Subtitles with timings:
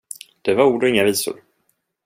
[0.41, 1.41] Det var ord och inga visor.